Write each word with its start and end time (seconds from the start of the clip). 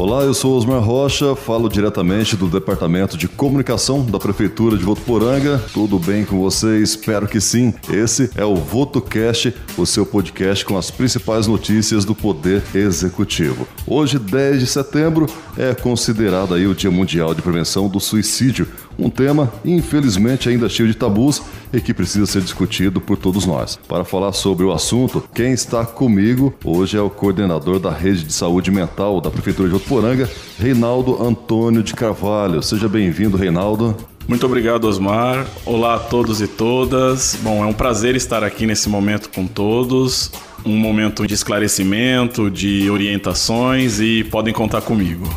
Olá, 0.00 0.22
eu 0.22 0.32
sou 0.32 0.56
Osmar 0.56 0.80
Rocha, 0.80 1.36
falo 1.36 1.68
diretamente 1.68 2.34
do 2.34 2.48
Departamento 2.48 3.18
de 3.18 3.28
Comunicação 3.28 4.02
da 4.02 4.18
Prefeitura 4.18 4.78
de 4.78 4.82
Votuporanga. 4.82 5.62
Tudo 5.74 5.98
bem 5.98 6.24
com 6.24 6.40
você? 6.40 6.78
Espero 6.78 7.28
que 7.28 7.38
sim. 7.38 7.74
Esse 7.86 8.30
é 8.34 8.42
o 8.42 8.56
VotoCast, 8.56 9.54
o 9.76 9.84
seu 9.84 10.06
podcast 10.06 10.64
com 10.64 10.78
as 10.78 10.90
principais 10.90 11.46
notícias 11.46 12.06
do 12.06 12.14
Poder 12.14 12.62
Executivo. 12.74 13.68
Hoje, 13.86 14.18
10 14.18 14.60
de 14.60 14.66
setembro, 14.66 15.26
é 15.54 15.74
considerado 15.74 16.54
aí 16.54 16.66
o 16.66 16.74
Dia 16.74 16.90
Mundial 16.90 17.34
de 17.34 17.42
Prevenção 17.42 17.86
do 17.86 18.00
Suicídio, 18.00 18.66
um 18.98 19.10
tema, 19.10 19.52
infelizmente, 19.64 20.48
ainda 20.48 20.66
cheio 20.68 20.88
de 20.88 20.94
tabus 20.94 21.42
e 21.72 21.80
que 21.80 21.94
precisa 21.94 22.26
ser 22.26 22.42
discutido 22.42 23.00
por 23.00 23.16
todos 23.16 23.46
nós. 23.46 23.78
Para 23.88 24.04
falar 24.04 24.32
sobre 24.32 24.64
o 24.64 24.72
assunto, 24.72 25.22
quem 25.34 25.52
está 25.52 25.84
comigo 25.84 26.54
hoje 26.64 26.96
é 26.96 27.00
o 27.00 27.10
coordenador 27.10 27.78
da 27.78 27.90
Rede 27.90 28.24
de 28.24 28.32
Saúde 28.32 28.70
Mental 28.70 29.20
da 29.20 29.30
Prefeitura 29.30 29.68
de 29.68 29.74
Votuporanga, 29.74 30.28
Reinaldo 30.58 31.22
Antônio 31.22 31.82
de 31.82 31.94
Carvalho. 31.94 32.62
Seja 32.62 32.88
bem-vindo, 32.88 33.36
Reinaldo. 33.36 33.96
Muito 34.28 34.46
obrigado, 34.46 34.84
Osmar. 34.84 35.46
Olá 35.66 35.94
a 35.94 35.98
todos 35.98 36.40
e 36.40 36.46
todas. 36.46 37.36
Bom, 37.42 37.64
é 37.64 37.66
um 37.66 37.72
prazer 37.72 38.14
estar 38.14 38.44
aqui 38.44 38.64
nesse 38.64 38.88
momento 38.88 39.28
com 39.28 39.46
todos. 39.46 40.30
Um 40.64 40.76
momento 40.76 41.26
de 41.26 41.34
esclarecimento, 41.34 42.50
de 42.50 42.88
orientações 42.90 43.98
e 43.98 44.22
podem 44.24 44.52
contar 44.54 44.82
comigo. 44.82 45.28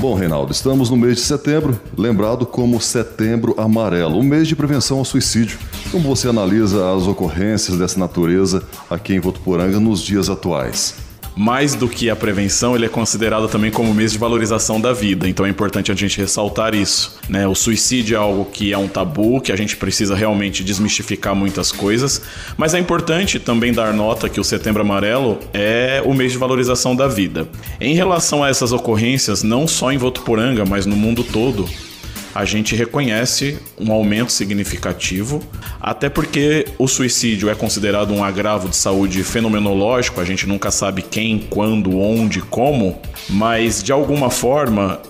Bom, 0.00 0.14
Reinaldo, 0.14 0.52
estamos 0.52 0.90
no 0.90 0.96
mês 0.96 1.16
de 1.16 1.22
setembro, 1.22 1.78
lembrado 1.96 2.46
como 2.46 2.80
Setembro 2.80 3.52
Amarelo, 3.58 4.20
o 4.20 4.22
mês 4.22 4.46
de 4.46 4.54
prevenção 4.54 4.98
ao 4.98 5.04
suicídio. 5.04 5.58
Como 5.90 6.08
você 6.08 6.28
analisa 6.28 6.94
as 6.94 7.08
ocorrências 7.08 7.76
dessa 7.76 7.98
natureza 7.98 8.62
aqui 8.88 9.14
em 9.14 9.18
Votuporanga 9.18 9.80
nos 9.80 10.00
dias 10.00 10.30
atuais? 10.30 11.07
Mais 11.38 11.76
do 11.76 11.88
que 11.88 12.10
a 12.10 12.16
prevenção, 12.16 12.74
ele 12.74 12.84
é 12.84 12.88
considerado 12.88 13.46
também 13.46 13.70
como 13.70 13.94
mês 13.94 14.10
de 14.10 14.18
valorização 14.18 14.80
da 14.80 14.92
vida. 14.92 15.28
Então 15.28 15.46
é 15.46 15.48
importante 15.48 15.92
a 15.92 15.94
gente 15.94 16.18
ressaltar 16.18 16.74
isso. 16.74 17.16
Né? 17.28 17.46
O 17.46 17.54
suicídio 17.54 18.16
é 18.16 18.18
algo 18.18 18.44
que 18.44 18.72
é 18.72 18.76
um 18.76 18.88
tabu, 18.88 19.40
que 19.40 19.52
a 19.52 19.56
gente 19.56 19.76
precisa 19.76 20.16
realmente 20.16 20.64
desmistificar 20.64 21.36
muitas 21.36 21.70
coisas. 21.70 22.20
Mas 22.56 22.74
é 22.74 22.80
importante 22.80 23.38
também 23.38 23.72
dar 23.72 23.94
nota 23.94 24.28
que 24.28 24.40
o 24.40 24.44
Setembro 24.44 24.82
Amarelo 24.82 25.38
é 25.54 26.02
o 26.04 26.12
mês 26.12 26.32
de 26.32 26.38
valorização 26.38 26.96
da 26.96 27.06
vida. 27.06 27.46
Em 27.80 27.94
relação 27.94 28.42
a 28.42 28.48
essas 28.48 28.72
ocorrências, 28.72 29.44
não 29.44 29.68
só 29.68 29.92
em 29.92 29.96
Votuporanga, 29.96 30.64
mas 30.64 30.86
no 30.86 30.96
mundo 30.96 31.22
todo, 31.22 31.68
a 32.34 32.44
gente 32.44 32.74
reconhece 32.74 33.58
um 33.78 33.92
aumento 33.92 34.32
significativo, 34.32 35.42
até 35.80 36.08
porque 36.08 36.66
o 36.78 36.86
suicídio 36.86 37.48
é 37.48 37.54
considerado 37.54 38.12
um 38.12 38.22
agravo 38.22 38.68
de 38.68 38.76
saúde 38.76 39.22
fenomenológico, 39.24 40.20
a 40.20 40.24
gente 40.24 40.46
nunca 40.46 40.70
sabe 40.70 41.02
quem, 41.02 41.38
quando, 41.38 41.98
onde, 41.98 42.40
como, 42.40 43.00
mas 43.28 43.82
de 43.82 43.92
alguma 43.92 44.30
forma, 44.30 45.00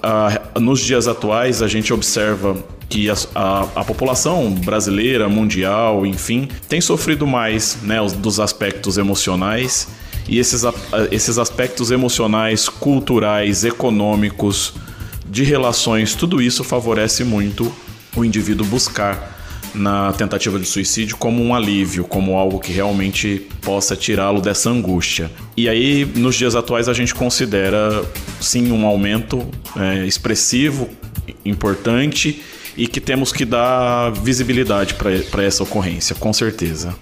nos 0.61 0.81
dias 0.81 1.09
atuais, 1.09 1.63
a 1.63 1.69
gente 1.69 1.93
observa 1.93 2.57
que 2.89 3.11
a, 3.11 3.15
a, 3.35 3.61
a, 3.77 3.85
população 3.85 4.51
brasileira, 4.51 5.29
mundial, 5.29 6.07
enfim, 6.07 6.49
tem 6.69 6.81
sofrido 6.81 7.27
mais 7.27 7.79
né, 7.83 7.99
dos 8.17 8.41
aspectos 8.41 8.97
emocionais 8.97 9.89
e 10.27 10.39
esses, 10.39 10.63
esses 11.11 11.39
aspectos 11.39 11.91
emocionais, 11.91 12.69
culturais, 12.69 13.65
econômicos, 13.65 14.75
de 15.29 15.45
relações, 15.45 16.15
tudo 16.15 16.41
isso 16.41 16.65
favorece 16.65 17.25
muito 17.25 17.73
o 18.17 18.25
indivíduo 18.25 18.67
buscar 18.67 19.37
na 19.75 20.13
tentativa 20.13 20.59
de 20.59 20.67
suicídio 20.67 21.17
como 21.17 21.43
um 21.43 21.55
alívio, 21.55 22.05
como 22.05 22.37
algo 22.37 22.59
que 22.59 22.73
realmente 22.73 23.47
possa 23.61 23.95
tirá-lo 23.95 24.41
dessa 24.41 24.71
angústia. 24.71 25.31
E 25.57 25.69
aí, 25.69 26.05
nos 26.17 26.35
dias 26.35 26.55
atuais, 26.55 26.89
a 26.89 26.93
gente 26.93 27.15
considera 27.15 28.05
sim 28.41 28.73
um 28.73 28.87
aumento 28.87 29.47
é, 29.77 30.07
expressivo, 30.07 30.89
importante 31.45 32.43
e 32.77 32.87
que 32.87 33.01
temos 33.01 33.33
que 33.33 33.45
dar 33.45 34.11
visibilidade 34.11 34.95
para 34.95 35.43
essa 35.43 35.63
ocorrência, 35.63 36.15
com 36.15 36.33
certeza. 36.33 36.95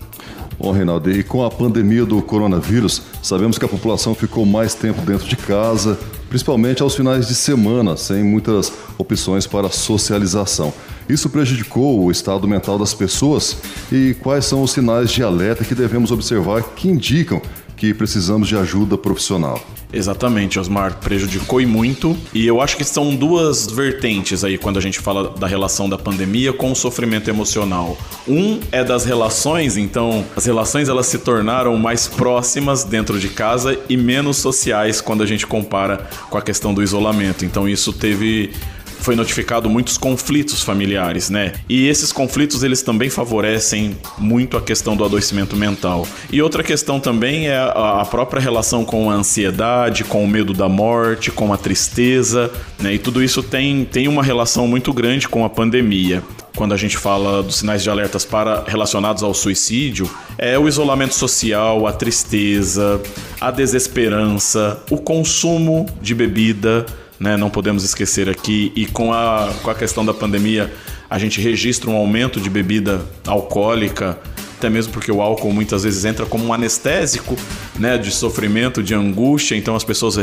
Bom, 0.59 0.73
Reinaldo, 0.73 1.11
e 1.11 1.23
com 1.23 1.45
a 1.45 1.51
pandemia 1.51 2.07
do 2.07 2.23
coronavírus, 2.23 3.03
sabemos 3.23 3.59
que 3.59 3.65
a 3.65 3.69
população 3.69 4.15
ficou 4.15 4.47
mais 4.47 4.75
tempo 4.75 5.03
dentro 5.03 5.29
de 5.29 5.37
casa, 5.37 5.99
principalmente 6.29 6.83
aos 6.83 6.95
finais 6.95 7.29
de 7.29 7.35
semana, 7.35 7.97
sem 7.97 8.23
muitas 8.23 8.73
opções 8.99 9.47
para 9.47 9.71
socialização. 9.71 10.73
Isso 11.09 11.31
prejudicou 11.31 12.05
o 12.05 12.11
estado 12.11 12.49
mental 12.49 12.79
das 12.79 12.93
pessoas? 12.93 13.57
E 13.93 14.15
quais 14.21 14.45
são 14.45 14.63
os 14.63 14.73
sinais 14.73 15.11
de 15.11 15.23
alerta 15.23 15.65
que 15.65 15.75
devemos 15.75 16.11
observar 16.11 16.63
que 16.75 16.89
indicam 16.89 17.41
que 17.77 17.93
precisamos 17.93 18.49
de 18.49 18.57
ajuda 18.57 18.97
profissional? 18.97 19.61
Exatamente, 19.93 20.59
Osmar, 20.59 20.99
prejudicou 20.99 21.61
e 21.61 21.67
muito. 21.67 22.17
E 22.35 22.47
eu 22.47 22.61
acho 22.61 22.77
que 22.77 22.85
são 22.85 23.15
duas 23.15 23.67
vertentes 23.67 24.43
aí 24.43 24.59
quando 24.59 24.79
a 24.79 24.83
gente 24.83 24.99
fala 24.99 25.31
da 25.31 25.47
relação 25.47 25.89
da 25.89 25.97
pandemia 25.97 26.53
com 26.53 26.73
o 26.73 26.77
sofrimento 26.77 27.31
emocional. 27.31 27.97
Um 28.27 28.61
é 28.73 28.83
das 28.83 29.05
relações, 29.05 29.77
então 29.77 30.25
as 30.37 30.45
relações 30.45 30.89
elas 30.89 31.07
se 31.07 31.19
tornaram 31.19 31.77
mais 31.77 32.07
próximas 32.09 32.83
dentro 32.83 33.19
de 33.19 33.29
casa 33.29 33.79
e 33.89 33.97
menos 33.97 34.39
sociais 34.39 35.01
quando 35.01 35.23
a 35.23 35.27
gente 35.27 35.47
compara 35.47 36.09
com 36.29 36.37
a 36.37 36.43
questão 36.43 36.75
do 36.75 36.83
isolamento. 36.83 37.45
Então 37.45 37.69
isso 37.69 37.93
teve 37.93 38.53
foi 39.01 39.15
notificado 39.15 39.69
muitos 39.69 39.97
conflitos 39.99 40.63
familiares, 40.63 41.31
né? 41.31 41.53
E 41.69 41.87
esses 41.87 42.13
conflitos 42.13 42.63
eles 42.63 42.83
também 42.83 43.11
favorecem 43.11 43.97
muito 44.19 44.57
a 44.57 44.61
questão 44.61 44.97
do 44.97 45.05
adoecimento 45.05 45.57
mental. 45.57 46.07
E 46.31 46.43
outra 46.43 46.63
questão 46.63 46.99
também 46.99 47.49
é 47.49 47.59
a 47.59 48.07
própria 48.11 48.41
relação 48.41 48.85
com 48.85 49.11
a 49.11 49.15
ansiedade, 49.15 50.05
com 50.05 50.25
o 50.25 50.29
medo 50.29 50.53
da 50.53 50.69
morte, 50.69 51.31
com 51.31 51.53
a 51.53 51.57
tristeza, 51.57 52.51
né? 52.79 52.95
E 52.95 52.99
tudo 52.99 53.23
isso 53.23 53.43
tem, 53.43 53.85
tem 53.85 54.09
uma 54.09 54.23
relação 54.23 54.67
muito 54.67 54.93
grande 54.93 55.29
com 55.29 55.45
a 55.45 55.51
pandemia 55.51 56.23
quando 56.57 56.73
a 56.73 56.77
gente 56.77 56.97
fala 56.97 57.43
dos 57.43 57.57
sinais 57.57 57.83
de 57.83 57.91
alertas 57.91 58.25
para 58.25 58.65
relacionados 58.67 59.23
ao 59.23 59.35
suicídio, 59.35 60.11
é 60.39 60.59
o 60.59 60.67
isolamento 60.67 61.15
social, 61.15 61.87
a 61.87 61.93
tristeza, 61.93 63.01
a 63.41 63.51
desesperança, 63.51 64.83
o 64.91 64.97
consumo 64.97 65.87
de 66.01 66.15
bebida, 66.15 66.87
né? 67.19 67.37
Não 67.37 67.51
podemos 67.51 67.85
esquecer 67.85 68.29
aqui. 68.29 68.73
E 68.75 68.87
com 68.87 69.13
a, 69.13 69.53
com 69.63 69.71
a 69.71 69.75
questão 69.75 70.05
da 70.05 70.15
pandemia, 70.15 70.73
a 71.09 71.19
gente 71.19 71.41
registra 71.41 71.91
um 71.91 71.97
aumento 71.97 72.41
de 72.41 72.51
bebida 72.51 73.05
alcoólica, 73.27 74.19
até 74.59 74.71
mesmo 74.71 74.93
porque 74.93 75.13
o 75.13 75.21
álcool 75.21 75.53
muitas 75.53 75.85
vezes 75.85 76.05
entra 76.05 76.25
como 76.25 76.47
um 76.47 76.53
anestésico, 76.53 77.37
né, 77.79 77.99
de 77.99 78.11
sofrimento, 78.11 78.83
de 78.83 78.95
angústia. 78.95 79.55
Então 79.55 79.77
as 79.77 79.85
pessoas 79.85 80.17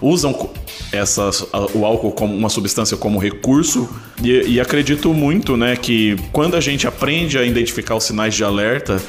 usam 0.00 0.50
essas, 0.92 1.46
o 1.74 1.84
álcool 1.84 2.12
como 2.12 2.34
uma 2.34 2.48
substância 2.48 2.96
como 2.96 3.18
recurso. 3.18 3.88
E, 4.22 4.54
e 4.54 4.60
acredito 4.60 5.12
muito, 5.14 5.56
né, 5.56 5.76
que 5.76 6.16
quando 6.32 6.56
a 6.56 6.60
gente 6.60 6.86
aprende 6.86 7.38
a 7.38 7.44
identificar 7.44 7.94
os 7.94 8.04
sinais 8.04 8.34
de 8.34 8.42
alerta 8.42 9.00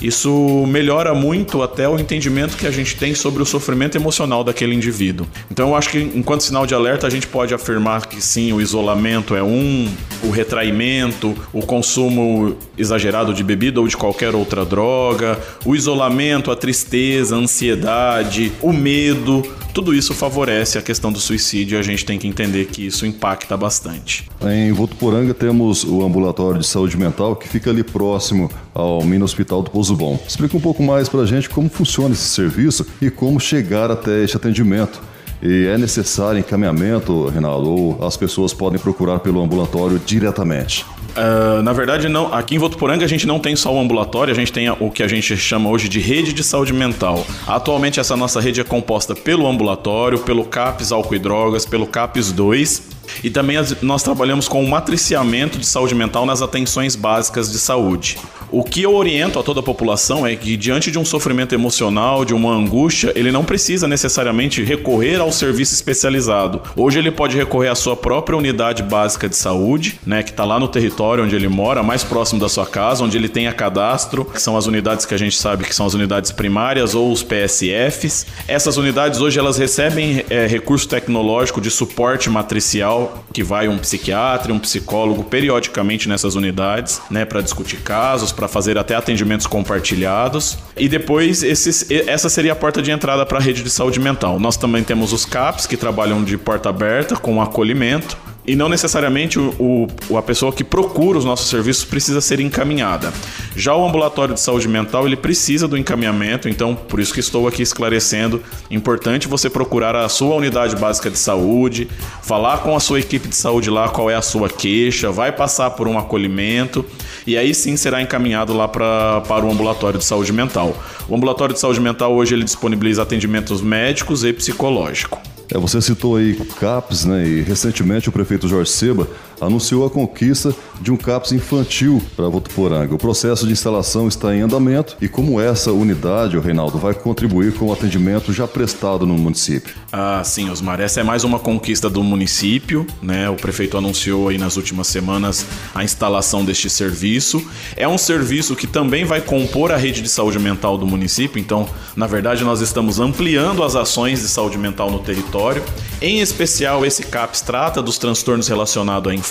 isso 0.00 0.64
melhora 0.66 1.14
muito 1.14 1.62
até 1.62 1.88
o 1.88 1.98
entendimento 1.98 2.56
que 2.56 2.66
a 2.66 2.70
gente 2.70 2.96
tem 2.96 3.14
sobre 3.14 3.42
o 3.42 3.46
sofrimento 3.46 3.96
emocional 3.96 4.44
daquele 4.44 4.74
indivíduo. 4.74 5.26
Então 5.50 5.68
eu 5.68 5.74
acho 5.74 5.90
que 5.90 5.98
enquanto 5.98 6.42
sinal 6.42 6.66
de 6.66 6.74
alerta 6.74 7.06
a 7.06 7.10
gente 7.10 7.26
pode 7.26 7.54
afirmar 7.54 8.06
que 8.06 8.20
sim, 8.20 8.52
o 8.52 8.60
isolamento 8.60 9.34
é 9.34 9.42
um, 9.42 9.88
o 10.22 10.30
retraimento, 10.30 11.34
o 11.52 11.60
consumo 11.60 12.56
exagerado 12.76 13.32
de 13.32 13.42
bebida 13.42 13.80
ou 13.80 13.88
de 13.88 13.96
qualquer 13.96 14.34
outra 14.34 14.64
droga, 14.64 15.38
o 15.64 15.74
isolamento, 15.74 16.50
a 16.50 16.56
tristeza, 16.56 17.34
a 17.34 17.38
ansiedade, 17.38 18.52
o 18.60 18.72
medo, 18.72 19.42
tudo 19.76 19.94
isso 19.94 20.14
favorece 20.14 20.78
a 20.78 20.82
questão 20.82 21.12
do 21.12 21.20
suicídio 21.20 21.76
e 21.76 21.78
a 21.78 21.82
gente 21.82 22.02
tem 22.02 22.18
que 22.18 22.26
entender 22.26 22.64
que 22.64 22.86
isso 22.86 23.04
impacta 23.04 23.58
bastante. 23.58 24.26
Em 24.40 24.72
Votuporanga 24.72 25.34
temos 25.34 25.84
o 25.84 26.02
ambulatório 26.02 26.58
de 26.58 26.66
saúde 26.66 26.96
mental 26.96 27.36
que 27.36 27.46
fica 27.46 27.68
ali 27.68 27.84
próximo 27.84 28.50
ao 28.72 29.04
Mini 29.04 29.22
Hospital 29.22 29.62
do 29.62 29.70
Pouso 29.70 29.94
Bom. 29.94 30.18
Explica 30.26 30.56
um 30.56 30.60
pouco 30.60 30.82
mais 30.82 31.10
para 31.10 31.20
a 31.20 31.26
gente 31.26 31.50
como 31.50 31.68
funciona 31.68 32.14
esse 32.14 32.26
serviço 32.26 32.86
e 33.02 33.10
como 33.10 33.38
chegar 33.38 33.90
até 33.90 34.24
este 34.24 34.38
atendimento. 34.38 34.98
E 35.42 35.66
é 35.66 35.76
necessário 35.76 36.38
encaminhamento, 36.38 37.26
Reinaldo, 37.28 37.68
ou 37.68 38.06
as 38.06 38.16
pessoas 38.16 38.54
podem 38.54 38.78
procurar 38.78 39.18
pelo 39.18 39.42
ambulatório 39.42 40.00
diretamente? 40.06 40.86
Uh, 41.16 41.62
na 41.62 41.72
verdade, 41.72 42.08
não. 42.08 42.32
Aqui 42.32 42.54
em 42.54 42.58
Votuporanga 42.58 43.04
a 43.04 43.08
gente 43.08 43.26
não 43.26 43.38
tem 43.38 43.56
só 43.56 43.74
o 43.74 43.80
ambulatório, 43.80 44.32
a 44.32 44.36
gente 44.36 44.52
tem 44.52 44.68
o 44.68 44.90
que 44.90 45.02
a 45.02 45.08
gente 45.08 45.36
chama 45.36 45.70
hoje 45.70 45.88
de 45.88 45.98
rede 45.98 46.32
de 46.32 46.44
saúde 46.44 46.72
mental. 46.72 47.26
Atualmente 47.46 47.98
essa 47.98 48.16
nossa 48.16 48.40
rede 48.40 48.60
é 48.60 48.64
composta 48.64 49.14
pelo 49.14 49.46
ambulatório, 49.46 50.18
pelo 50.18 50.44
CAPS 50.44 50.92
Álcool 50.92 51.14
e 51.14 51.18
Drogas, 51.18 51.64
pelo 51.64 51.86
CAPS 51.86 52.32
2 52.32 52.96
e 53.22 53.30
também 53.30 53.56
nós 53.82 54.02
trabalhamos 54.02 54.48
com 54.48 54.62
o 54.62 54.68
matriciamento 54.68 55.58
de 55.58 55.66
saúde 55.66 55.94
mental 55.94 56.26
nas 56.26 56.42
atenções 56.42 56.96
básicas 56.96 57.50
de 57.50 57.58
saúde. 57.58 58.18
O 58.50 58.62
que 58.62 58.82
eu 58.82 58.94
oriento 58.94 59.38
a 59.38 59.42
toda 59.42 59.58
a 59.58 59.62
população 59.62 60.24
é 60.24 60.36
que, 60.36 60.56
diante 60.56 60.90
de 60.90 60.98
um 60.98 61.04
sofrimento 61.04 61.54
emocional, 61.54 62.24
de 62.24 62.32
uma 62.32 62.52
angústia, 62.52 63.12
ele 63.16 63.32
não 63.32 63.44
precisa 63.44 63.88
necessariamente 63.88 64.62
recorrer 64.62 65.20
ao 65.20 65.32
serviço 65.32 65.74
especializado. 65.74 66.62
Hoje 66.76 66.98
ele 66.98 67.10
pode 67.10 67.36
recorrer 67.36 67.68
à 67.68 67.74
sua 67.74 67.96
própria 67.96 68.38
unidade 68.38 68.84
básica 68.84 69.28
de 69.28 69.36
saúde, 69.36 69.98
né, 70.06 70.22
que 70.22 70.30
está 70.30 70.44
lá 70.44 70.60
no 70.60 70.68
território 70.68 71.24
onde 71.24 71.34
ele 71.34 71.48
mora, 71.48 71.82
mais 71.82 72.04
próximo 72.04 72.40
da 72.40 72.48
sua 72.48 72.66
casa, 72.66 73.02
onde 73.02 73.16
ele 73.16 73.28
tenha 73.28 73.52
cadastro, 73.52 74.24
que 74.24 74.40
são 74.40 74.56
as 74.56 74.66
unidades 74.66 75.04
que 75.04 75.14
a 75.14 75.18
gente 75.18 75.36
sabe 75.36 75.64
que 75.64 75.74
são 75.74 75.86
as 75.86 75.94
unidades 75.94 76.30
primárias 76.30 76.94
ou 76.94 77.10
os 77.10 77.24
PSFs. 77.24 78.26
Essas 78.46 78.76
unidades 78.76 79.20
hoje 79.20 79.38
elas 79.38 79.58
recebem 79.58 80.24
é, 80.30 80.46
recurso 80.46 80.88
tecnológico 80.88 81.60
de 81.60 81.70
suporte 81.70 82.30
matricial, 82.30 83.24
que 83.32 83.42
vai 83.42 83.66
um 83.66 83.78
psiquiatra, 83.78 84.52
um 84.52 84.58
psicólogo 84.58 85.24
periodicamente 85.24 86.08
nessas 86.08 86.36
unidades, 86.36 87.00
né, 87.10 87.24
para 87.24 87.40
discutir 87.40 87.78
casos, 87.78 88.35
para 88.36 88.46
fazer 88.46 88.78
até 88.78 88.94
atendimentos 88.94 89.46
compartilhados. 89.46 90.58
E 90.76 90.88
depois 90.88 91.42
esses, 91.42 91.90
essa 91.90 92.28
seria 92.28 92.52
a 92.52 92.56
porta 92.56 92.82
de 92.82 92.90
entrada 92.90 93.24
para 93.26 93.38
a 93.38 93.40
rede 93.40 93.62
de 93.62 93.70
saúde 93.70 93.98
mental. 93.98 94.38
Nós 94.38 94.56
também 94.56 94.84
temos 94.84 95.12
os 95.12 95.24
CAPs 95.24 95.66
que 95.66 95.76
trabalham 95.76 96.22
de 96.22 96.36
porta 96.36 96.68
aberta 96.68 97.16
com 97.16 97.42
acolhimento 97.42 98.16
e 98.46 98.54
não 98.54 98.68
necessariamente 98.68 99.38
o, 99.38 99.88
o, 100.08 100.16
a 100.16 100.22
pessoa 100.22 100.52
que 100.52 100.62
procura 100.62 101.18
os 101.18 101.24
nossos 101.24 101.48
serviços 101.48 101.84
precisa 101.84 102.20
ser 102.20 102.40
encaminhada. 102.40 103.12
Já 103.56 103.74
o 103.74 103.86
ambulatório 103.86 104.34
de 104.34 104.40
saúde 104.40 104.68
mental 104.68 105.06
ele 105.06 105.16
precisa 105.16 105.66
do 105.66 105.76
encaminhamento, 105.76 106.48
então 106.48 106.74
por 106.74 107.00
isso 107.00 107.12
que 107.12 107.20
estou 107.20 107.48
aqui 107.48 107.62
esclarecendo. 107.62 108.42
Importante 108.70 109.26
você 109.26 109.50
procurar 109.50 109.96
a 109.96 110.08
sua 110.08 110.36
unidade 110.36 110.76
básica 110.76 111.10
de 111.10 111.18
saúde, 111.18 111.88
falar 112.22 112.58
com 112.58 112.76
a 112.76 112.80
sua 112.80 113.00
equipe 113.00 113.26
de 113.28 113.36
saúde 113.36 113.70
lá 113.70 113.88
qual 113.88 114.10
é 114.10 114.14
a 114.14 114.22
sua 114.22 114.48
queixa, 114.48 115.10
vai 115.10 115.32
passar 115.32 115.70
por 115.70 115.88
um 115.88 115.98
acolhimento 115.98 116.84
e 117.26 117.36
aí 117.36 117.52
sim 117.52 117.76
será 117.76 118.00
encaminhado 118.00 118.54
lá 118.54 118.68
pra, 118.68 119.22
para 119.22 119.44
o 119.44 119.50
ambulatório 119.50 119.98
de 119.98 120.04
saúde 120.04 120.32
mental. 120.32 120.76
O 121.08 121.16
ambulatório 121.16 121.54
de 121.54 121.60
saúde 121.60 121.80
mental 121.80 122.14
hoje 122.14 122.34
ele 122.34 122.44
disponibiliza 122.44 123.02
atendimentos 123.02 123.60
médicos 123.60 124.24
e 124.24 124.32
psicológico. 124.32 125.25
É, 125.52 125.58
você 125.58 125.80
citou 125.80 126.16
aí 126.16 126.34
CAPS, 126.58 127.04
né? 127.04 127.26
E 127.26 127.42
recentemente 127.42 128.08
o 128.08 128.12
prefeito 128.12 128.48
Jorge 128.48 128.70
Seba 128.70 129.08
anunciou 129.40 129.86
a 129.86 129.90
conquista 129.90 130.54
de 130.80 130.92
um 130.92 130.96
CAPS 130.96 131.32
infantil 131.32 132.02
para 132.14 132.28
Votuporanga. 132.28 132.94
O 132.94 132.98
processo 132.98 133.46
de 133.46 133.52
instalação 133.52 134.08
está 134.08 134.34
em 134.34 134.42
andamento 134.42 134.96
e 135.00 135.08
como 135.08 135.40
essa 135.40 135.72
unidade, 135.72 136.36
o 136.36 136.40
Reinaldo, 136.40 136.78
vai 136.78 136.94
contribuir 136.94 137.54
com 137.54 137.66
o 137.66 137.72
atendimento 137.72 138.32
já 138.32 138.46
prestado 138.46 139.06
no 139.06 139.14
município? 139.14 139.74
Ah, 139.92 140.22
sim, 140.24 140.50
Osmar. 140.50 140.80
Essa 140.80 141.00
é 141.00 141.02
mais 141.02 141.24
uma 141.24 141.38
conquista 141.38 141.88
do 141.88 142.02
município, 142.02 142.86
né? 143.02 143.28
O 143.30 143.36
prefeito 143.36 143.76
anunciou 143.76 144.28
aí 144.28 144.38
nas 144.38 144.56
últimas 144.56 144.86
semanas 144.86 145.46
a 145.74 145.82
instalação 145.82 146.44
deste 146.44 146.68
serviço. 146.68 147.42
É 147.76 147.86
um 147.88 147.98
serviço 147.98 148.54
que 148.54 148.66
também 148.66 149.04
vai 149.04 149.20
compor 149.20 149.72
a 149.72 149.76
rede 149.76 150.02
de 150.02 150.08
saúde 150.08 150.38
mental 150.38 150.76
do 150.78 150.86
município, 150.86 151.40
então, 151.40 151.68
na 151.94 152.06
verdade, 152.06 152.44
nós 152.44 152.60
estamos 152.60 153.00
ampliando 153.00 153.62
as 153.62 153.74
ações 153.76 154.20
de 154.20 154.28
saúde 154.28 154.58
mental 154.58 154.90
no 154.90 154.98
território. 154.98 155.62
Em 156.00 156.20
especial, 156.20 156.84
esse 156.84 157.02
CAPS 157.04 157.40
trata 157.40 157.82
dos 157.82 157.98
transtornos 157.98 158.48
relacionados 158.48 159.10
à 159.10 159.14
infância, 159.14 159.25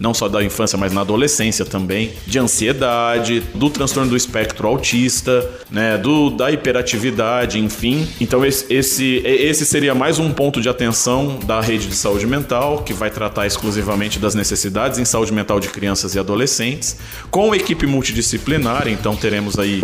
não 0.00 0.14
só 0.14 0.28
da 0.28 0.42
infância, 0.42 0.78
mas 0.78 0.92
na 0.92 1.02
adolescência 1.02 1.64
também, 1.64 2.12
de 2.26 2.38
ansiedade, 2.38 3.40
do 3.54 3.68
transtorno 3.68 4.08
do 4.08 4.16
espectro 4.16 4.66
autista, 4.66 5.48
né, 5.70 5.98
do 5.98 6.30
da 6.30 6.50
hiperatividade, 6.50 7.58
enfim. 7.58 8.08
Então 8.18 8.44
esse, 8.44 8.72
esse, 8.72 9.16
esse 9.24 9.66
seria 9.66 9.94
mais 9.94 10.18
um 10.18 10.32
ponto 10.32 10.60
de 10.60 10.68
atenção 10.70 11.38
da 11.44 11.60
rede 11.60 11.86
de 11.86 11.94
saúde 11.94 12.26
mental, 12.26 12.82
que 12.82 12.94
vai 12.94 13.10
tratar 13.10 13.46
exclusivamente 13.46 14.18
das 14.18 14.34
necessidades 14.34 14.98
em 14.98 15.04
saúde 15.04 15.32
mental 15.32 15.60
de 15.60 15.68
crianças 15.68 16.14
e 16.14 16.18
adolescentes, 16.18 16.96
com 17.30 17.54
equipe 17.54 17.86
multidisciplinar, 17.86 18.88
então 18.88 19.14
teremos 19.14 19.58
aí 19.58 19.82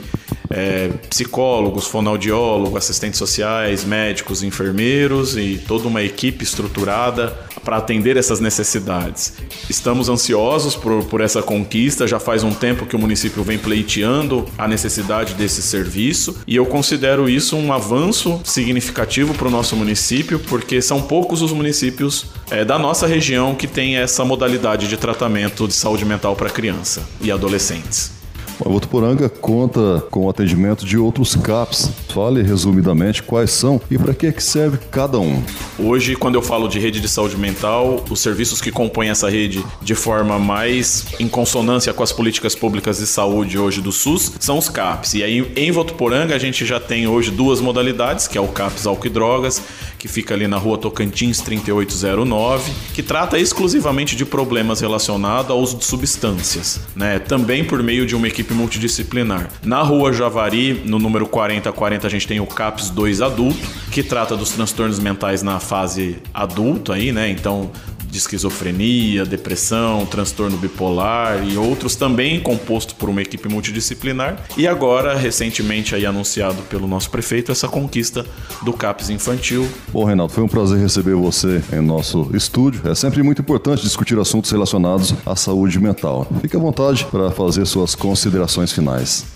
é, 0.49 0.89
psicólogos, 1.11 1.87
fonoaudiólogos, 1.87 2.77
assistentes 2.77 3.19
sociais, 3.19 3.85
médicos, 3.85 4.43
enfermeiros 4.43 5.37
e 5.37 5.61
toda 5.67 5.87
uma 5.89 6.03
equipe 6.03 6.43
estruturada 6.45 7.46
para 7.67 7.79
atender 7.79 8.17
essas 8.17 8.39
necessidades. 8.39 9.35
Estamos 9.69 10.09
ansiosos 10.09 10.77
por, 10.77 11.03
por 11.05 11.21
essa 11.21 11.43
conquista, 11.43 12.07
já 12.07 12.21
faz 12.21 12.45
um 12.45 12.55
tempo 12.55 12.87
que 12.87 12.95
o 12.95 12.99
município 12.99 13.43
vem 13.43 13.59
pleiteando 13.59 14.47
a 14.57 14.69
necessidade 14.69 15.35
desse 15.35 15.61
serviço 15.61 16.39
e 16.47 16.55
eu 16.55 16.65
considero 16.65 17.29
isso 17.29 17.57
um 17.57 17.73
avanço 17.73 18.41
significativo 18.45 19.35
para 19.35 19.49
o 19.49 19.51
nosso 19.51 19.75
município, 19.75 20.39
porque 20.39 20.81
são 20.81 21.03
poucos 21.03 21.43
os 21.43 21.53
municípios 21.53 22.27
é, 22.51 22.65
da 22.65 22.79
nossa 22.79 23.07
região 23.07 23.57
que 23.57 23.67
têm 23.67 23.97
essa 23.97 24.25
modalidade 24.25 24.87
de 24.87 24.97
tratamento 24.97 25.67
de 25.67 25.75
saúde 25.75 26.05
mental 26.05 26.37
para 26.37 26.49
criança 26.49 27.03
e 27.21 27.33
adolescentes. 27.33 28.16
O 28.59 28.71
Votuporanga 28.71 29.29
conta 29.29 30.03
com 30.11 30.25
o 30.25 30.31
atendimento 30.31 30.87
de 30.87 30.97
outros 30.97 31.37
CAPs. 31.37 31.91
Fale 32.09 32.43
resumidamente 32.43 33.23
quais 33.23 33.51
são 33.51 33.81
e 33.91 33.99
para 33.99 34.15
que, 34.15 34.27
é 34.27 34.33
que 34.33 34.43
serve 34.43 34.79
cada 34.91 35.19
um. 35.19 35.43
Hoje, 35.79 36.17
quando 36.17 36.37
eu 36.37 36.43
falo 36.43 36.67
de 36.67 36.79
rede 36.79 36.99
de 36.99 37.09
saúde 37.09 37.37
mental, 37.37 38.03
os 38.09 38.21
serviços 38.21 38.61
que 38.61 38.71
compõem 38.71 39.11
essa 39.11 39.29
rede 39.29 39.63
de 39.83 39.95
forma 39.95 40.39
mais 40.39 41.07
em 41.21 41.29
consonância 41.29 41.93
com 41.93 42.03
as 42.03 42.13
políticas 42.13 42.55
públicas 42.55 42.99
de 42.99 43.07
saúde 43.07 43.59
hoje 43.59 43.83
do 43.83 43.93
SUS 43.93 44.33
são 44.41 44.57
os 44.57 44.71
CAPs. 44.71 45.15
E 45.15 45.23
aí 45.23 45.53
em 45.55 45.71
Votuporanga 45.71 46.35
a 46.35 46.39
gente 46.39 46.65
já 46.65 46.81
tem 46.81 47.07
hoje 47.07 47.31
duas 47.31 47.61
modalidades, 47.61 48.27
que 48.27 48.39
é 48.39 48.41
o 48.41 48.49
CAPs 48.49 48.87
álcool 48.87 49.07
e 49.07 49.11
drogas, 49.11 49.63
que 49.99 50.09
fica 50.09 50.35
ali 50.35 50.47
na 50.47 50.57
rua 50.57 50.79
Tocantins 50.79 51.41
3809, 51.41 52.73
que 52.95 53.03
trata 53.03 53.39
exclusivamente 53.39 54.17
de 54.17 54.25
problemas 54.25 54.81
relacionados 54.81 55.51
ao 55.51 55.61
uso 55.61 55.77
de 55.77 55.85
substâncias, 55.85 56.81
né? 56.95 57.19
Também 57.19 57.65
por 57.65 57.83
meio 57.83 58.07
de 58.07 58.15
uma 58.15 58.29
equipe 58.29 58.53
multidisciplinar. 58.55 59.49
Na 59.63 59.83
rua 59.83 60.13
Javari, 60.13 60.83
no 60.85 60.99
número 60.99 61.27
4040, 61.27 62.07
a 62.07 62.11
gente 62.11 62.27
tem 62.27 62.41
o 62.41 62.47
CAPS 62.47 62.91
2 62.91 63.23
adulto, 63.23 63.67
que 63.91 64.03
trata 64.03 64.37
dos 64.37 64.51
transtornos 64.51 64.99
mentais 64.99 65.43
na 65.43 65.59
fase 65.61 66.17
adulta 66.33 66.95
aí, 66.95 67.13
né? 67.13 67.31
Então, 67.31 67.71
de 68.17 68.21
esquizofrenia, 68.21 69.27
depressão, 69.27 70.07
transtorno 70.07 70.57
bipolar 70.57 71.47
e 71.47 71.59
outros 71.59 71.95
também 71.95 72.41
composto 72.41 72.95
por 72.95 73.11
uma 73.11 73.21
equipe 73.21 73.47
multidisciplinar. 73.49 74.43
E 74.57 74.67
agora, 74.67 75.15
recentemente 75.15 75.95
aí 75.95 76.07
anunciado 76.07 76.63
pelo 76.63 76.89
nosso 76.89 77.11
prefeito, 77.11 77.53
essa 77.53 77.69
conquista 77.69 78.25
do 78.63 78.73
CAPS 78.73 79.11
infantil. 79.11 79.69
Bom, 79.93 80.05
Renato, 80.05 80.33
foi 80.33 80.43
um 80.43 80.49
prazer 80.49 80.79
receber 80.79 81.15
você 81.15 81.63
em 81.71 81.81
nosso 81.81 82.31
estúdio. 82.35 82.89
É 82.91 82.95
sempre 82.95 83.23
muito 83.23 83.43
importante 83.43 83.83
discutir 83.83 84.19
assuntos 84.19 84.51
relacionados 84.51 85.15
à 85.27 85.37
saúde 85.37 85.79
mental. 85.79 86.27
Fique 86.41 86.57
à 86.57 86.59
vontade 86.59 87.05
para 87.11 87.31
fazer 87.31 87.67
suas 87.67 87.95
considerações 87.95 88.73
finais. 88.73 89.27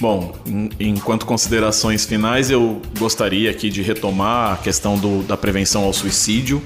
Bom, 0.00 0.34
enquanto 0.78 1.24
considerações 1.24 2.04
finais, 2.04 2.50
eu 2.50 2.80
gostaria 2.98 3.50
aqui 3.50 3.70
de 3.70 3.80
retomar 3.80 4.54
a 4.54 4.56
questão 4.56 4.98
do, 4.98 5.22
da 5.22 5.36
prevenção 5.36 5.84
ao 5.84 5.92
suicídio 5.92 6.60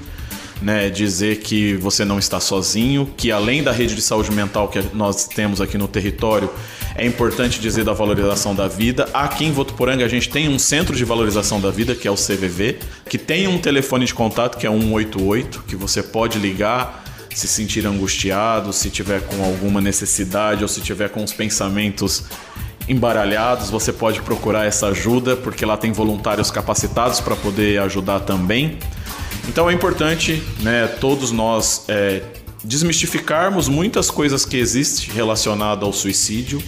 né, 0.61 0.89
dizer 0.89 1.39
que 1.39 1.75
você 1.75 2.03
não 2.03 2.19
está 2.19 2.39
sozinho, 2.39 3.09
que 3.15 3.31
além 3.31 3.63
da 3.63 3.71
rede 3.71 3.95
de 3.95 4.01
saúde 4.01 4.31
mental 4.31 4.67
que 4.67 4.83
nós 4.93 5.25
temos 5.25 5.61
aqui 5.61 5.77
no 5.77 5.87
território, 5.87 6.49
é 6.95 7.05
importante 7.05 7.59
dizer 7.59 7.85
da 7.85 7.93
valorização 7.93 8.53
da 8.53 8.67
vida. 8.67 9.07
Aqui 9.13 9.45
em 9.45 9.51
Votuporanga 9.51 10.03
a 10.03 10.09
gente 10.09 10.29
tem 10.29 10.49
um 10.49 10.59
centro 10.59 10.95
de 10.95 11.05
valorização 11.05 11.61
da 11.61 11.71
vida, 11.71 11.95
que 11.95 12.07
é 12.07 12.11
o 12.11 12.15
CVV, 12.15 12.79
que 13.07 13.17
tem 13.17 13.47
um 13.47 13.57
telefone 13.57 14.05
de 14.05 14.13
contato 14.13 14.57
que 14.57 14.67
é 14.67 14.69
188, 14.69 15.63
que 15.67 15.75
você 15.75 16.03
pode 16.03 16.37
ligar 16.37 17.05
se 17.33 17.47
sentir 17.47 17.85
angustiado, 17.85 18.73
se 18.73 18.89
tiver 18.89 19.21
com 19.21 19.43
alguma 19.43 19.79
necessidade 19.79 20.61
ou 20.61 20.67
se 20.67 20.81
tiver 20.81 21.09
com 21.09 21.23
os 21.23 21.31
pensamentos 21.31 22.23
embaralhados, 22.87 23.69
você 23.69 23.93
pode 23.93 24.21
procurar 24.21 24.65
essa 24.65 24.87
ajuda, 24.87 25.37
porque 25.37 25.63
lá 25.63 25.77
tem 25.77 25.91
voluntários 25.91 26.49
capacitados 26.49 27.21
para 27.21 27.35
poder 27.35 27.79
ajudar 27.81 28.21
também. 28.21 28.79
Então 29.49 29.67
é 29.67 29.73
importante, 29.73 30.43
né, 30.59 30.85
todos 30.85 31.31
nós 31.31 31.85
é, 31.87 32.21
desmistificarmos 32.63 33.67
muitas 33.67 34.11
coisas 34.11 34.45
que 34.45 34.55
existem 34.55 35.09
relacionadas 35.11 35.83
ao 35.83 35.91
suicídio, 35.91 36.61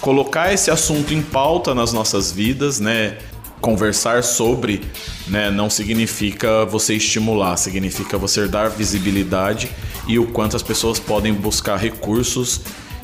colocar 0.00 0.52
esse 0.52 0.68
assunto 0.68 1.14
em 1.14 1.22
pauta 1.22 1.76
nas 1.76 1.92
nossas 1.92 2.32
vidas, 2.32 2.80
né? 2.80 3.18
Conversar 3.60 4.24
sobre, 4.24 4.82
né, 5.28 5.48
não 5.48 5.70
significa 5.70 6.66
você 6.66 6.94
estimular, 6.94 7.56
significa 7.56 8.18
você 8.18 8.48
dar 8.48 8.68
visibilidade 8.68 9.70
e 10.08 10.18
o 10.18 10.26
quanto 10.26 10.56
as 10.56 10.62
pessoas 10.62 10.98
podem 10.98 11.32
buscar 11.32 11.76
recursos 11.76 12.60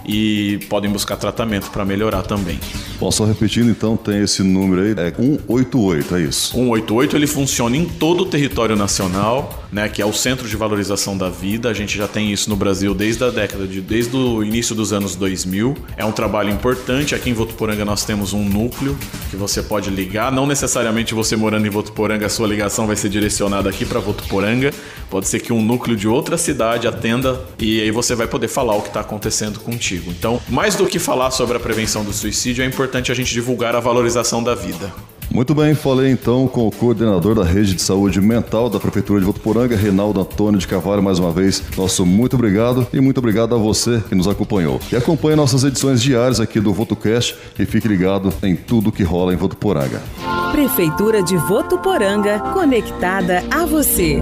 e 0.06 0.58
podem 0.68 0.90
buscar 0.90 1.16
tratamento 1.16 1.70
para 1.70 1.84
melhorar 1.84 2.22
também. 2.22 2.58
Bom, 2.98 3.10
só 3.10 3.24
repetindo 3.24 3.70
então, 3.70 3.96
tem 3.96 4.22
esse 4.22 4.42
número 4.42 4.82
aí, 4.82 4.92
é 4.92 5.10
188, 5.10 6.16
é 6.16 6.20
isso? 6.22 6.52
188, 6.52 7.16
ele 7.16 7.26
funciona 7.26 7.76
em 7.76 7.84
todo 7.84 8.22
o 8.22 8.26
território 8.26 8.76
nacional, 8.76 9.59
né, 9.72 9.88
que 9.88 10.00
é 10.00 10.06
o 10.06 10.12
Centro 10.12 10.48
de 10.48 10.56
Valorização 10.56 11.16
da 11.16 11.28
Vida. 11.28 11.68
A 11.68 11.74
gente 11.74 11.96
já 11.96 12.06
tem 12.06 12.32
isso 12.32 12.48
no 12.48 12.56
Brasil 12.56 12.94
desde 12.94 13.24
a 13.24 13.30
década 13.30 13.66
de 13.66 13.80
desde 13.80 14.16
o 14.16 14.42
início 14.42 14.74
dos 14.74 14.92
anos 14.92 15.16
2000. 15.16 15.76
É 15.96 16.04
um 16.04 16.12
trabalho 16.12 16.50
importante. 16.50 17.14
Aqui 17.14 17.30
em 17.30 17.34
Votuporanga 17.34 17.84
nós 17.84 18.04
temos 18.04 18.32
um 18.32 18.44
núcleo 18.44 18.96
que 19.30 19.36
você 19.36 19.62
pode 19.62 19.90
ligar, 19.90 20.32
não 20.32 20.46
necessariamente 20.46 21.14
você 21.14 21.36
morando 21.36 21.66
em 21.66 21.70
Votuporanga, 21.70 22.26
a 22.26 22.28
sua 22.28 22.46
ligação 22.46 22.86
vai 22.86 22.96
ser 22.96 23.08
direcionada 23.08 23.68
aqui 23.68 23.84
para 23.84 24.00
Votuporanga. 24.00 24.72
Pode 25.08 25.26
ser 25.26 25.40
que 25.40 25.52
um 25.52 25.62
núcleo 25.62 25.96
de 25.96 26.06
outra 26.06 26.36
cidade 26.36 26.86
atenda 26.86 27.40
e 27.58 27.80
aí 27.80 27.90
você 27.90 28.14
vai 28.14 28.26
poder 28.26 28.48
falar 28.48 28.76
o 28.76 28.82
que 28.82 28.88
está 28.88 29.00
acontecendo 29.00 29.58
contigo 29.58 29.80
contigo. 29.80 30.10
Então, 30.10 30.40
mais 30.48 30.74
do 30.74 30.86
que 30.86 30.98
falar 30.98 31.30
sobre 31.30 31.56
a 31.56 31.60
prevenção 31.60 32.04
do 32.04 32.12
suicídio, 32.12 32.62
é 32.62 32.66
importante 32.66 33.10
a 33.10 33.14
gente 33.14 33.32
divulgar 33.32 33.74
a 33.74 33.80
valorização 33.80 34.42
da 34.42 34.54
vida. 34.54 34.92
Muito 35.32 35.54
bem, 35.54 35.74
falei 35.74 36.10
então 36.10 36.48
com 36.48 36.66
o 36.66 36.72
coordenador 36.72 37.36
da 37.36 37.44
rede 37.44 37.74
de 37.74 37.82
saúde 37.82 38.20
mental 38.20 38.68
da 38.68 38.80
Prefeitura 38.80 39.20
de 39.20 39.26
Votuporanga, 39.26 39.76
Reinaldo 39.76 40.20
Antônio 40.20 40.58
de 40.58 40.66
Carvalho, 40.66 41.02
mais 41.02 41.20
uma 41.20 41.30
vez. 41.30 41.62
Nosso 41.76 42.04
muito 42.04 42.34
obrigado 42.34 42.86
e 42.92 43.00
muito 43.00 43.18
obrigado 43.18 43.54
a 43.54 43.58
você 43.58 44.02
que 44.08 44.14
nos 44.14 44.26
acompanhou. 44.26 44.80
E 44.90 44.96
acompanhe 44.96 45.36
nossas 45.36 45.62
edições 45.62 46.02
diárias 46.02 46.40
aqui 46.40 46.58
do 46.58 46.72
VotoCast 46.72 47.36
e 47.58 47.64
fique 47.64 47.86
ligado 47.86 48.32
em 48.42 48.56
tudo 48.56 48.90
que 48.90 49.04
rola 49.04 49.32
em 49.32 49.36
Votuporanga. 49.36 50.02
Prefeitura 50.50 51.22
de 51.22 51.36
Votuporanga, 51.36 52.40
conectada 52.52 53.44
a 53.50 53.64
você. 53.64 54.20